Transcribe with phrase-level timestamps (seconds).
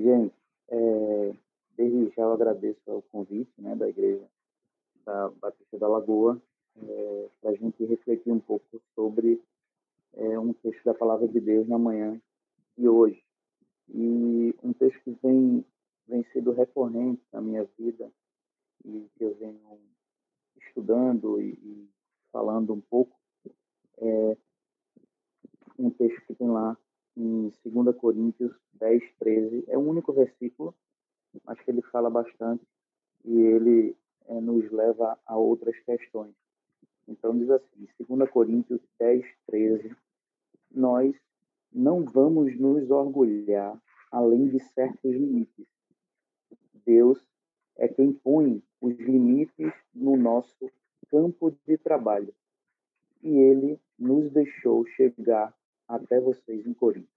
[0.00, 0.34] Gente,
[0.70, 1.34] é,
[1.76, 4.26] desde já eu agradeço o convite né, da igreja
[5.04, 6.40] da Batista da Lagoa
[6.82, 9.42] é, para a gente refletir um pouco sobre
[10.14, 12.18] é, um texto da Palavra de Deus na manhã
[12.78, 13.22] de hoje.
[13.90, 15.62] E um texto que vem,
[16.08, 18.10] vem sendo recorrente na minha vida
[18.86, 19.60] e que eu venho
[20.62, 21.90] estudando e, e
[22.32, 23.14] falando um pouco
[23.98, 24.36] é
[25.78, 26.74] um texto que tem lá
[27.20, 29.64] em 2 Coríntios 10, 13.
[29.68, 30.74] É o único versículo,
[31.44, 32.64] mas que ele fala bastante
[33.24, 36.34] e ele é, nos leva a outras questões.
[37.06, 39.94] Então, diz assim, 2 Coríntios 10, 13,
[40.70, 41.14] nós
[41.72, 43.80] não vamos nos orgulhar
[44.10, 45.66] além de certos limites.
[46.86, 47.20] Deus
[47.76, 50.70] é quem põe os limites no nosso
[51.08, 52.34] campo de trabalho.
[53.22, 55.54] E ele nos deixou chegar
[55.90, 57.08] até vocês em Corinto.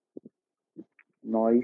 [1.23, 1.63] Nós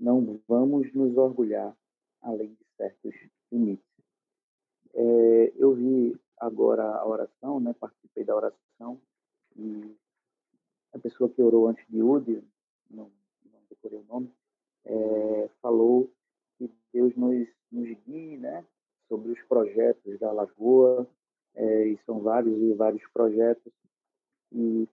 [0.00, 1.76] não vamos nos orgulhar
[2.22, 3.14] além de certos
[3.52, 3.84] limites.
[4.94, 7.74] É, eu vi agora a oração, né?
[7.78, 9.00] participei da oração,
[9.54, 9.94] e
[10.94, 12.42] a pessoa que orou antes de Udi,
[12.90, 13.10] não,
[13.52, 14.32] não decorei o nome,
[14.86, 16.10] é, falou
[16.56, 18.64] que Deus nos, nos guie né?
[19.08, 21.06] sobre os projetos da Lagoa,
[21.54, 23.72] é, e são vários e vários projetos,
[24.52, 24.88] e,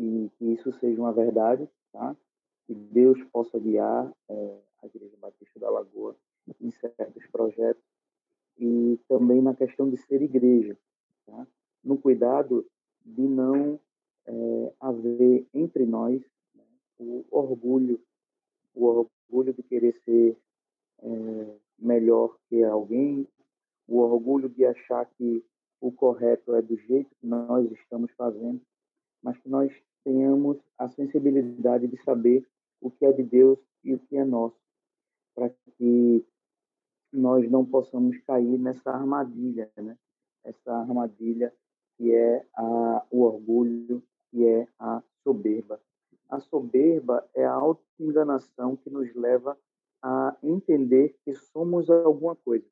[0.00, 2.16] e que isso seja uma verdade, tá?
[2.66, 6.16] que Deus possa guiar é, a Igreja Batista da Lagoa
[6.58, 7.82] em certos projetos
[8.58, 10.76] e também na questão de ser igreja,
[11.26, 11.46] tá?
[11.84, 12.66] no cuidado
[13.04, 13.78] de não
[14.26, 16.22] é, haver entre nós
[16.54, 16.64] né,
[16.98, 18.00] o orgulho,
[18.74, 20.36] o orgulho de querer ser
[21.02, 23.28] é, melhor que alguém,
[23.86, 25.44] o orgulho de achar que
[25.78, 28.60] o correto é do jeito que nós estamos fazendo,
[29.22, 29.72] mas que nós
[30.04, 32.46] tenhamos a sensibilidade de saber
[32.80, 34.56] o que é de Deus e o que é nosso,
[35.34, 36.24] para que
[37.12, 39.96] nós não possamos cair nessa armadilha, né?
[40.44, 41.52] Essa armadilha
[41.96, 45.80] que é a, o orgulho, que é a soberba.
[46.28, 49.58] A soberba é a auto-enganação que nos leva
[50.02, 52.64] a entender que somos alguma coisa.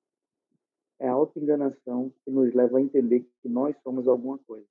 [0.99, 4.66] É a auto-enganação que nos leva a entender que nós somos alguma coisa.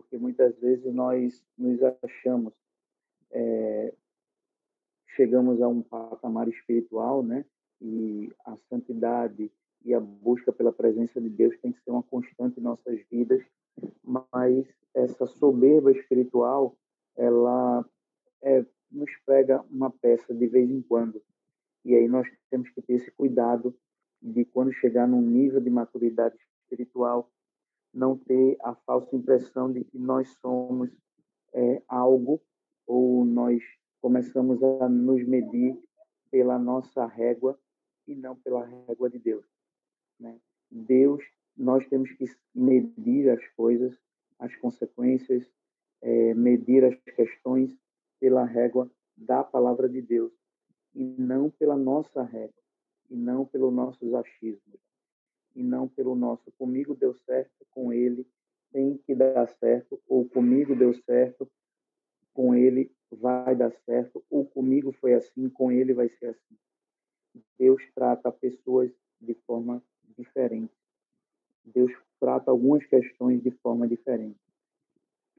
[0.00, 2.52] Porque muitas vezes nós nos achamos,
[3.32, 3.92] é,
[5.08, 7.44] chegamos a um patamar espiritual, né?
[7.80, 9.50] e a santidade
[9.84, 13.42] e a busca pela presença de Deus tem que ser uma constante em nossas vidas,
[14.04, 16.76] mas essa soberba espiritual,
[17.16, 17.84] ela
[18.42, 21.20] é, nos prega uma peça de vez em quando.
[21.84, 23.74] E aí nós temos que ter esse cuidado
[24.20, 27.30] de quando chegar num nível de maturidade espiritual,
[27.92, 30.90] não ter a falsa impressão de que nós somos
[31.52, 32.40] é, algo
[32.86, 33.62] ou nós
[34.00, 35.78] começamos a nos medir
[36.30, 37.58] pela nossa régua
[38.06, 39.44] e não pela régua de Deus.
[40.18, 40.38] Né?
[40.70, 41.22] Deus,
[41.56, 43.98] nós temos que medir as coisas,
[44.38, 45.50] as consequências,
[46.00, 47.76] é, medir as questões
[48.20, 50.32] pela régua da palavra de Deus
[50.94, 52.62] e não pela nossa régua,
[53.10, 54.80] e não pelos nossos achismos,
[55.54, 58.26] e não pelo nosso comigo deu certo, com ele
[58.72, 61.50] tem que dar certo, ou comigo deu certo,
[62.32, 66.56] com ele vai dar certo, ou comigo foi assim, com ele vai ser assim.
[67.58, 69.82] Deus trata pessoas de forma
[70.16, 70.72] diferente.
[71.64, 74.38] Deus trata algumas questões de forma diferente.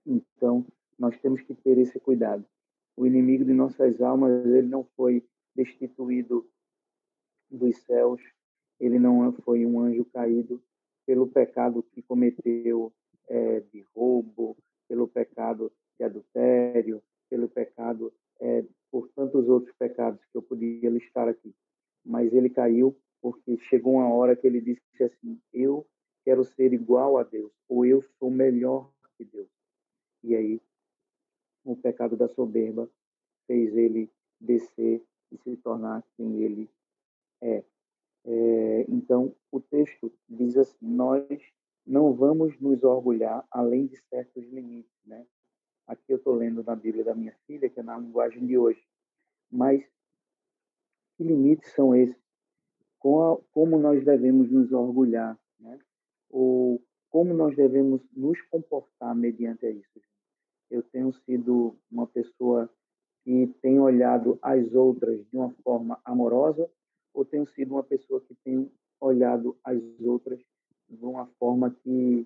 [0.05, 0.65] Então,
[0.97, 2.45] nós temos que ter esse cuidado.
[2.95, 5.23] O inimigo de nossas almas, ele não foi
[5.55, 6.49] destituído
[7.49, 8.21] dos céus,
[8.79, 10.61] ele não foi um anjo caído
[11.05, 12.91] pelo pecado que cometeu
[13.27, 14.57] é, de roubo,
[14.87, 21.27] pelo pecado de adultério, pelo pecado, é, por tantos outros pecados que eu podia listar
[21.27, 21.53] aqui
[22.05, 25.85] mas ele caiu porque chegou uma hora que ele disse assim: Eu
[26.23, 29.49] quero ser igual a Deus, ou eu sou melhor que Deus.
[30.23, 30.61] E aí,
[31.63, 32.89] o pecado da soberba
[33.45, 36.69] fez ele descer e se tornar quem ele
[37.41, 37.63] é.
[38.31, 41.25] É então, o texto diz assim: Nós
[41.85, 45.25] não vamos nos orgulhar além de certos limites, né?
[45.87, 48.79] Aqui eu estou lendo na Bíblia da minha filha, que é na linguagem de hoje.
[49.51, 49.83] Mas
[51.17, 52.15] que limites são esses?
[52.99, 55.79] Como nós devemos nos orgulhar, né?
[56.29, 56.79] Ou
[57.09, 59.99] como nós devemos nos comportar mediante isso?
[60.69, 62.69] Eu tenho sido uma pessoa
[63.23, 66.69] que tem olhado as outras de uma forma amorosa
[67.19, 68.71] ou tenho sido uma pessoa que tem
[69.01, 70.39] olhado as outras
[70.89, 72.25] de uma forma que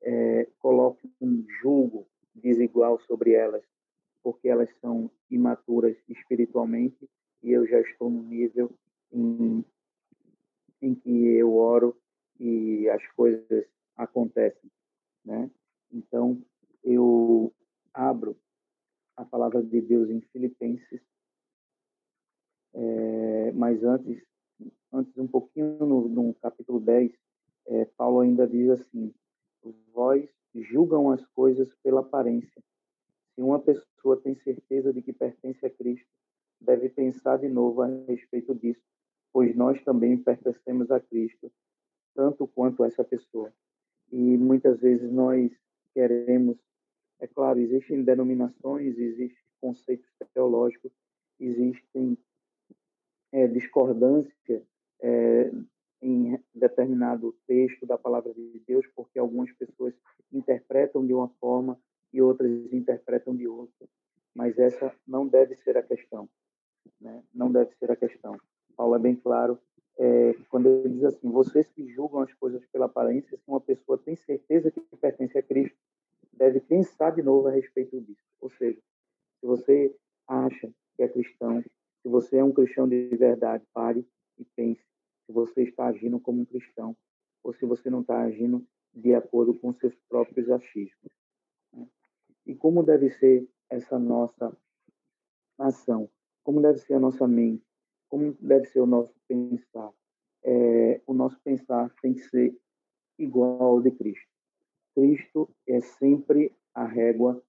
[0.00, 3.62] é, coloca um julgo desigual sobre elas,
[4.22, 7.06] porque elas são imaturas espiritualmente
[7.42, 8.72] e eu já estou no nível
[9.12, 9.62] em,
[10.80, 11.94] em que eu oro
[12.40, 14.70] e as coisas acontecem,
[15.22, 15.50] né?
[15.92, 16.42] Então,
[16.82, 17.52] eu
[17.92, 18.34] abro
[19.14, 21.02] a palavra de Deus em Filipenses,
[22.74, 24.22] é, mas antes,
[24.92, 27.12] antes um pouquinho no, no capítulo 10,
[27.66, 29.14] é, Paulo ainda diz assim,
[29.92, 32.62] vós julgam as coisas pela aparência.
[33.34, 36.08] Se uma pessoa tem certeza de que pertence a Cristo,
[36.60, 38.82] deve pensar de novo a respeito disso,
[39.32, 41.50] pois nós também pertencemos a Cristo,
[42.14, 43.52] tanto quanto essa pessoa.
[44.10, 45.50] E muitas vezes nós
[45.94, 46.58] queremos,
[47.18, 50.92] é claro, existem denominações, existem conceitos teológicos,
[51.40, 52.18] existem
[53.32, 54.62] é, discordância
[55.00, 55.50] é,
[56.00, 59.94] em determinado texto da palavra de Deus, porque algumas pessoas
[60.32, 61.78] interpretam de uma forma
[62.12, 63.88] e outras interpretam de outra.
[64.34, 66.28] Mas essa não deve ser a questão.
[67.00, 67.22] Né?
[67.32, 68.36] Não deve ser a questão.
[68.76, 69.58] Paulo é bem claro
[69.98, 73.98] é, quando ele diz assim: vocês que julgam as coisas pela aparência, se uma pessoa
[73.98, 75.76] tem certeza que pertence a Cristo,
[76.32, 78.22] deve pensar de novo a respeito disso.
[78.40, 78.78] Ou seja,
[79.40, 79.94] se você
[80.26, 81.62] acha que é cristão,
[82.02, 84.06] se você é um cristão de verdade, pare
[84.38, 84.82] e pense
[85.24, 86.96] se você está agindo como um cristão
[87.42, 91.12] ou se você não está agindo de acordo com seus próprios achismos.
[91.72, 91.88] Né?
[92.46, 94.56] E como deve ser essa nossa
[95.58, 96.10] ação?
[96.42, 97.64] Como deve ser a nossa mente?
[98.08, 99.92] Como deve ser o nosso pensar?
[100.44, 102.56] É, o nosso pensar tem que ser
[103.18, 104.28] igual ao de Cristo.
[104.94, 107.42] Cristo é sempre a régua,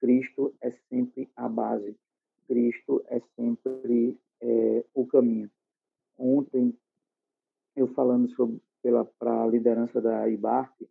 [0.00, 1.96] Cristo é sempre a base,
[2.46, 5.50] Cristo é sempre é, o caminho.
[6.18, 6.74] Ontem,
[7.74, 8.60] eu falando sobre
[9.18, 10.88] para a liderança da IBARC,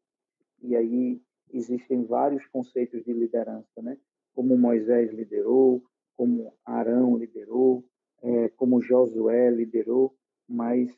[0.62, 1.22] e aí
[1.54, 3.98] existem vários conceitos de liderança, né?
[4.34, 5.82] Como Moisés liderou,
[6.16, 7.86] como Arão liderou,
[8.22, 10.14] é, como Josué liderou,
[10.48, 10.94] mas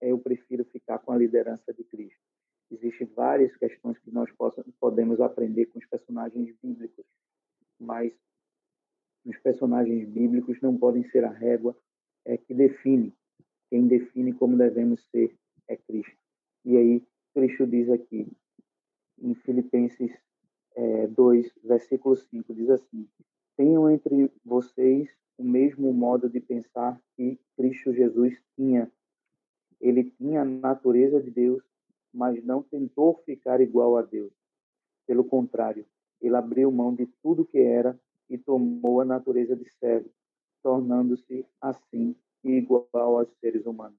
[0.00, 2.20] eu prefiro ficar com a liderança de Cristo.
[2.70, 7.04] Existem várias questões que nós possam, podemos aprender com os personagens bíblicos,
[7.78, 8.12] mas
[9.24, 11.76] os personagens bíblicos não podem ser a régua
[12.24, 13.12] é, que define.
[13.70, 15.34] Quem define como devemos ser
[15.68, 16.16] é Cristo.
[16.64, 17.02] E aí,
[17.34, 18.26] Cristo diz aqui,
[19.20, 20.12] em Filipenses
[20.74, 23.08] é, 2, versículo 5, diz assim:
[23.56, 25.08] Tenham entre vocês
[25.38, 28.90] o mesmo modo de pensar que Cristo Jesus tinha.
[29.80, 31.62] Ele tinha a natureza de Deus,
[32.12, 34.32] mas não tentou ficar igual a Deus.
[35.06, 35.84] Pelo contrário,
[36.20, 37.98] ele abriu mão de tudo que era
[38.32, 40.10] e tomou a natureza de servo,
[40.62, 43.98] tornando-se assim igual aos seres humanos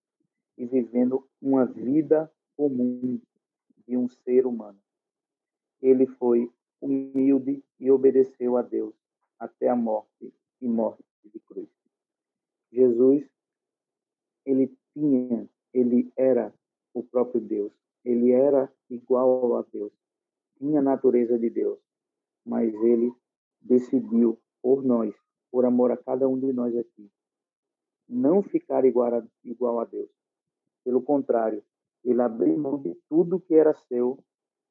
[0.58, 3.22] e vivendo uma vida comum
[3.88, 4.80] de um ser humano.
[5.80, 6.52] Ele foi
[6.82, 8.96] humilde e obedeceu a Deus
[9.38, 11.70] até a morte e morte de cruz.
[12.72, 13.30] Jesus,
[14.44, 16.52] ele tinha, ele era
[16.92, 17.72] o próprio Deus.
[18.04, 19.94] Ele era igual a Deus.
[20.58, 21.80] Tinha a natureza de Deus,
[22.44, 23.14] mas ele
[23.63, 25.15] decidiu por nós,
[25.51, 27.10] por amor a cada um de nós aqui,
[28.07, 30.10] não ficar igual a, igual a Deus.
[30.83, 31.63] Pelo contrário,
[32.04, 34.19] ele abriu mão de tudo que era seu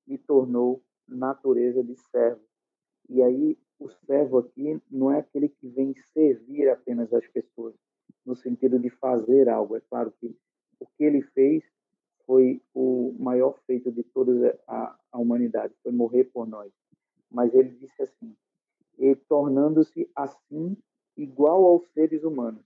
[0.06, 2.42] e tornou natureza de servo.
[3.08, 7.74] E aí, o servo aqui não é aquele que vem servir apenas as pessoas,
[8.24, 9.76] no sentido de fazer algo.
[9.76, 10.36] É claro que
[10.78, 11.64] o que ele fez
[12.26, 16.72] foi o maior feito de toda a, a humanidade, foi morrer por nós.
[17.30, 18.37] Mas ele disse assim:
[19.32, 20.76] tornando-se assim
[21.16, 22.62] igual aos seres humanos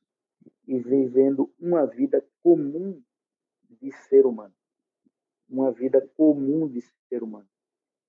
[0.67, 3.01] e vivendo uma vida comum
[3.71, 4.53] de ser humano,
[5.49, 7.47] uma vida comum de ser humano.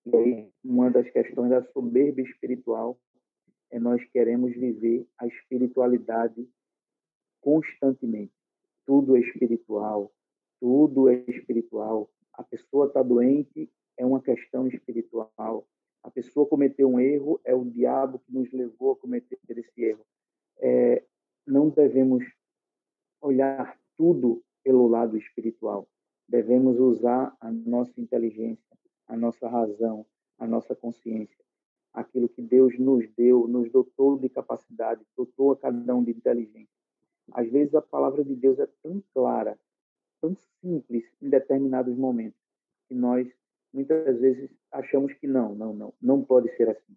[0.08, 3.00] E aí, uma das questões da soberba espiritual
[3.70, 6.50] é nós queremos viver a espiritualidade
[7.40, 8.34] constantemente.
[8.88, 10.12] Tudo é espiritual,
[10.60, 12.10] tudo é espiritual.
[12.34, 15.68] A pessoa está doente, é uma questão espiritual.
[16.08, 20.06] A pessoa cometeu um erro, é o diabo que nos levou a cometer esse erro.
[20.58, 21.04] É,
[21.46, 22.24] não devemos
[23.20, 25.86] olhar tudo pelo lado espiritual.
[26.26, 30.06] Devemos usar a nossa inteligência, a nossa razão,
[30.40, 31.44] a nossa consciência.
[31.92, 36.74] Aquilo que Deus nos deu, nos dotou de capacidade, dotou a cada um de inteligência.
[37.34, 39.60] Às vezes a palavra de Deus é tão clara,
[40.22, 42.40] tão simples em determinados momentos,
[42.88, 43.30] que nós
[43.74, 46.96] muitas vezes achamos que não, não, não, não pode ser assim.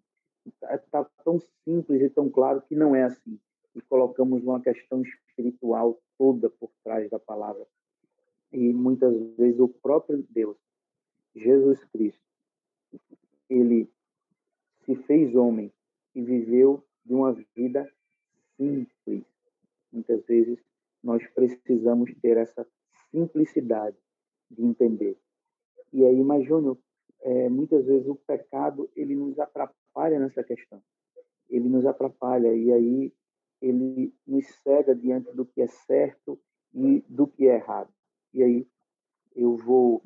[0.71, 3.39] Está tão simples e tão claro que não é assim.
[3.75, 7.65] E colocamos uma questão espiritual toda por trás da palavra.
[8.51, 10.57] E muitas vezes o próprio Deus
[11.35, 12.21] Jesus Cristo,
[13.49, 13.89] ele
[14.85, 15.71] se fez homem
[16.13, 17.89] e viveu de uma vida
[18.57, 19.25] simples.
[19.91, 20.59] Muitas vezes
[21.03, 22.67] nós precisamos ter essa
[23.11, 23.97] simplicidade
[24.49, 25.17] de entender.
[25.93, 26.77] E aí, mas Júnior,
[27.21, 30.81] é, muitas vezes o pecado ele nos atrapalha nessa questão.
[31.49, 33.13] Ele nos atrapalha e aí
[33.61, 36.39] ele nos cega diante do que é certo
[36.73, 37.93] e do que é errado.
[38.33, 38.67] E aí
[39.35, 40.01] eu vou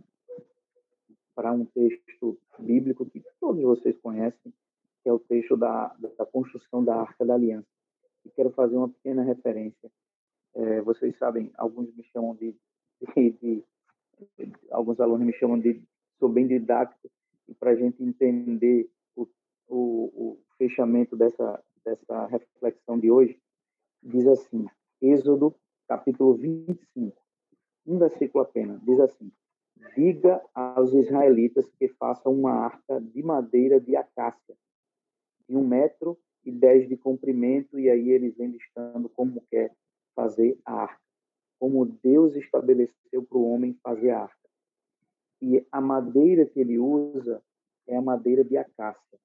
[1.36, 4.54] para um texto bíblico que todos vocês conhecem,
[5.04, 7.68] que é o texto da, da construção da Arca da Aliança.
[8.26, 9.92] E quero fazer uma pequena referência.
[10.54, 12.56] É, vocês sabem, alguns me chamam de,
[13.16, 13.64] de, de,
[14.72, 15.82] alguns alunos me chamam de
[16.20, 17.10] sou bem didático
[17.48, 19.28] e para a gente entender o,
[19.68, 19.78] o,
[20.16, 23.40] o fechamento dessa dessa reflexão de hoje
[24.02, 24.66] diz assim,
[25.02, 25.56] Êxodo
[25.88, 27.16] capítulo 25,
[27.86, 29.32] um versículo apenas, diz assim:
[29.96, 34.56] Diga aos israelitas que façam uma arca de madeira de acácia,
[35.48, 39.76] de um metro e dez de comprimento, e aí eles vêm listando como quer
[40.16, 41.02] fazer a arca,
[41.60, 44.50] como Deus estabeleceu para o homem fazer a arca.
[45.42, 47.42] E a madeira que ele usa
[47.88, 49.20] é a madeira de acácia.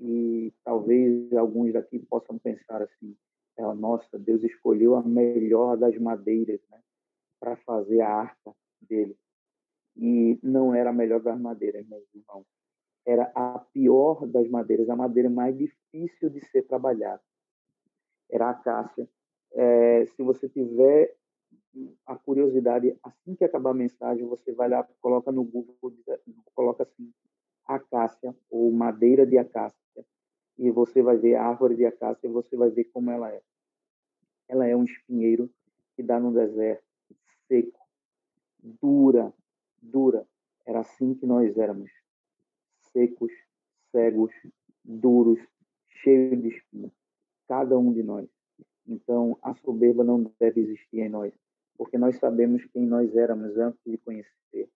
[0.00, 3.16] E talvez alguns daqui possam pensar assim:
[3.56, 6.80] é, nossa, Deus escolheu a melhor das madeiras né,
[7.40, 9.16] para fazer a arca dele.
[9.96, 12.46] E não era a melhor das madeiras, meus irmãos.
[13.04, 17.22] Era a pior das madeiras, a madeira mais difícil de ser trabalhada.
[18.30, 19.08] Era a acácia.
[19.52, 21.16] É, se você tiver
[22.06, 25.76] a curiosidade, assim que acabar a mensagem, você vai lá, coloca no Google,
[26.54, 27.12] coloca assim,
[27.64, 29.78] acácia ou madeira de acácia,
[30.58, 33.40] e você vai ver a árvore de acácia e você vai ver como ela é.
[34.48, 35.50] Ela é um espinheiro
[35.94, 36.82] que dá no deserto,
[37.46, 37.78] seco,
[38.62, 39.32] dura,
[39.80, 40.26] dura.
[40.66, 41.90] Era assim que nós éramos,
[42.92, 43.32] secos,
[43.92, 44.32] cegos,
[44.84, 45.38] duros,
[46.02, 46.92] cheios de espinhos,
[47.46, 48.28] cada um de nós.
[48.86, 51.32] Então, a soberba não deve existir em nós,
[51.78, 54.68] porque nós sabemos quem nós éramos antes de conhecer.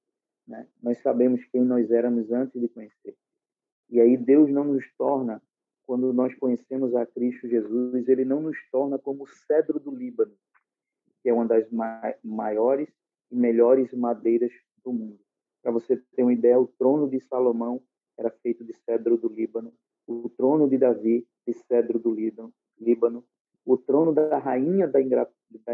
[0.47, 0.69] Né?
[0.81, 3.17] Nós sabemos quem nós éramos antes de conhecer.
[3.91, 5.43] E aí Deus não nos torna,
[5.85, 10.33] quando nós conhecemos a Cristo Jesus, Ele não nos torna como o cedro do Líbano,
[11.21, 11.69] que é uma das
[12.23, 12.89] maiores
[13.31, 14.53] e melhores madeiras
[14.85, 15.19] do mundo.
[15.61, 17.83] Para você ter uma ideia, o trono de Salomão
[18.17, 19.73] era feito de cedro do Líbano,
[20.07, 22.15] o trono de Davi de cedro do
[22.79, 23.25] Líbano,
[23.65, 25.01] o trono da rainha da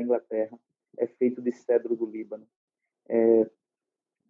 [0.00, 0.58] Inglaterra
[0.99, 2.47] é feito de cedro do Líbano.
[3.09, 3.49] É,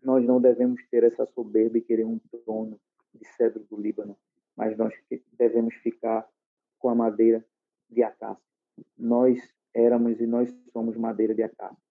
[0.03, 2.81] nós não devemos ter essa soberba e querer um trono
[3.13, 4.17] de cedro do Líbano,
[4.57, 4.95] mas nós
[5.33, 6.29] devemos ficar
[6.79, 7.45] com a madeira
[7.91, 8.43] de acácia.
[8.97, 9.39] Nós
[9.75, 11.83] éramos e nós somos madeira de acácia.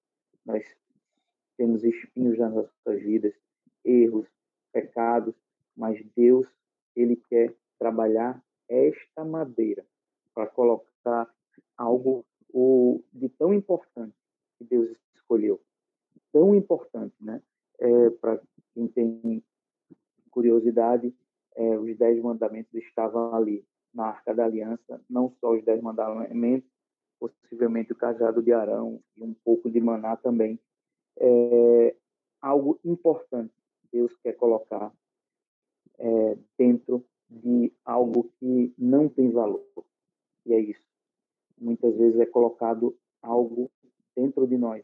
[0.46, 0.64] Nós
[1.58, 3.34] temos espinhos nas nossas vidas,
[3.84, 4.28] erros,
[4.72, 5.36] pecados,
[5.76, 6.48] mas Deus,
[6.96, 9.86] ele quer trabalhar esta madeira
[10.34, 11.30] para colocar
[11.78, 12.26] algo
[13.14, 14.16] de tão importante
[14.58, 15.62] que Deus escolheu.
[16.32, 17.42] Tão importante, né?
[17.80, 18.42] É, para
[18.74, 19.44] quem tem
[20.32, 21.14] curiosidade,
[21.56, 26.70] é, os dez mandamentos estavam ali na Arca da Aliança, não só os dez mandamentos,
[27.20, 30.60] possivelmente o cajado de Arão e um pouco de maná também.
[31.20, 31.96] É
[32.42, 33.54] algo importante
[33.92, 34.94] Deus quer colocar
[35.98, 39.66] é, dentro de algo que não tem valor.
[40.46, 40.86] E é isso.
[41.58, 43.72] Muitas vezes é colocado algo
[44.18, 44.84] dentro de nós.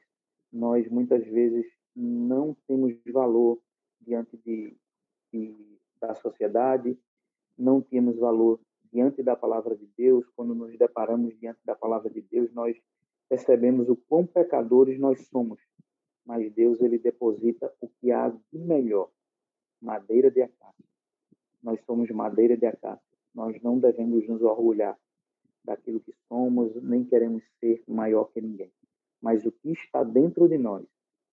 [0.51, 3.59] Nós, muitas vezes, não temos valor
[3.99, 4.77] diante de,
[5.33, 5.55] de,
[5.99, 6.95] da sociedade,
[7.57, 8.59] não temos valor
[8.91, 10.23] diante da palavra de Deus.
[10.35, 12.77] Quando nos deparamos diante da palavra de Deus, nós
[13.27, 15.59] percebemos o quão pecadores nós somos.
[16.23, 19.09] Mas Deus, ele deposita o que há de melhor,
[19.81, 20.85] madeira de acácia.
[21.61, 23.01] Nós somos madeira de acácia.
[23.33, 24.97] Nós não devemos nos orgulhar
[25.65, 28.71] daquilo que somos, nem queremos ser maior que ninguém
[29.23, 30.85] mas o que está dentro de nós,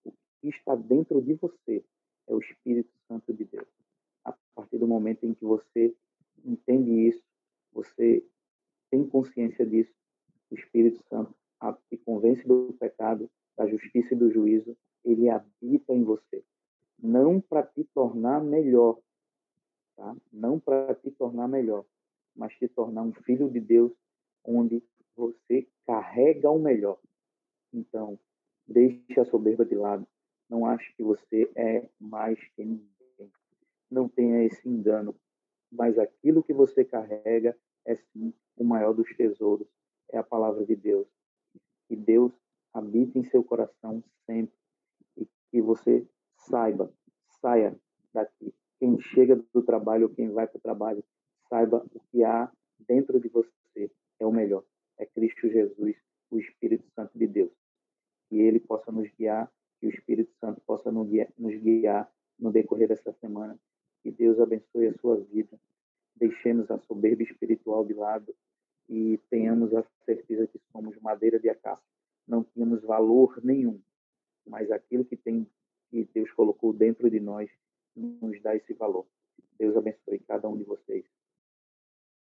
[0.05, 1.85] o que está dentro de você,
[2.29, 3.67] é o Espírito Santo de Deus.
[4.25, 5.93] A partir do momento em que você
[6.45, 7.25] entende isso,
[7.73, 8.25] você
[8.93, 9.93] tem consciência disso,
[10.53, 11.35] o Espírito Santo
[11.89, 16.45] te convence do pecado, da justiça e do juízo, ele habita em você.
[16.97, 19.01] Não para te tornar melhor,
[19.97, 20.17] tá?
[20.33, 21.85] não para te tornar melhor,
[22.37, 23.93] mas te tornar um filho de Deus
[24.45, 24.81] onde
[25.17, 26.99] você carrega o melhor.
[27.73, 28.19] Então,
[28.67, 30.07] deixe a soberba de lado.
[30.49, 33.33] Não ache que você é mais que ninguém.
[33.91, 35.15] Não tenha esse engano.
[35.71, 39.69] Mas aquilo que você carrega é sim o maior dos tesouros.
[40.11, 41.07] É a palavra de Deus.
[41.89, 42.33] Que Deus
[42.73, 44.55] habite em seu coração sempre.
[45.17, 46.93] E que você saiba,
[47.41, 47.77] saia
[48.13, 48.53] daqui.
[48.79, 51.05] Quem chega do trabalho ou quem vai para o trabalho,
[51.49, 54.65] saiba o que há dentro de você é o melhor.
[54.99, 55.97] É Cristo Jesus,
[56.31, 57.51] o Espírito Santo de Deus.
[58.71, 59.51] possa nos guiar,
[59.81, 63.59] que o Espírito Santo possa nos guiar, nos guiar no decorrer dessa semana.
[64.03, 65.59] Que Deus abençoe a sua vida.
[66.17, 67.23] Deixemos a soberba
[67.85, 68.35] de lado
[68.89, 71.85] e tenhamos a certeza que somos madeira de acácia.
[72.27, 73.81] Não tínhamos valor nenhum,
[74.47, 75.47] mas aquilo que tem
[75.91, 77.51] que Deus colocou dentro de nós
[77.97, 79.07] nos dá esse valor.
[79.59, 81.05] Deus abençoe cada um de vocês.